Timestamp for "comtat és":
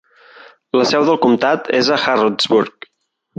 1.25-1.91